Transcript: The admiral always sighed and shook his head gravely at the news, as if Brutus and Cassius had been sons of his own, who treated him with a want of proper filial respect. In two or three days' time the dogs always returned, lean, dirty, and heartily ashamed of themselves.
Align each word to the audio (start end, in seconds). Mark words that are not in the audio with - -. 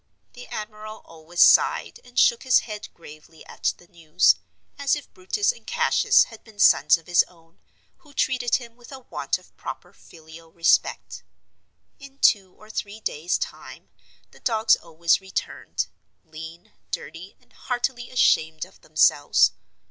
The 0.33 0.47
admiral 0.47 1.03
always 1.05 1.41
sighed 1.43 1.99
and 2.03 2.17
shook 2.17 2.41
his 2.41 2.61
head 2.61 2.89
gravely 2.95 3.45
at 3.45 3.75
the 3.77 3.85
news, 3.85 4.33
as 4.79 4.95
if 4.95 5.13
Brutus 5.13 5.51
and 5.51 5.67
Cassius 5.67 6.23
had 6.23 6.43
been 6.43 6.57
sons 6.57 6.97
of 6.97 7.05
his 7.05 7.21
own, 7.27 7.59
who 7.97 8.11
treated 8.11 8.55
him 8.55 8.75
with 8.77 8.91
a 8.91 8.97
want 9.11 9.37
of 9.37 9.55
proper 9.57 9.93
filial 9.93 10.51
respect. 10.51 11.21
In 11.99 12.17
two 12.17 12.51
or 12.55 12.67
three 12.71 12.99
days' 12.99 13.37
time 13.37 13.91
the 14.31 14.39
dogs 14.39 14.75
always 14.75 15.21
returned, 15.21 15.85
lean, 16.25 16.71
dirty, 16.89 17.37
and 17.39 17.53
heartily 17.53 18.09
ashamed 18.09 18.65
of 18.65 18.81
themselves. 18.81 19.51